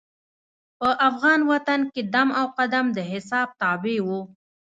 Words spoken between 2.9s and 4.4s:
د حساب تابع وو.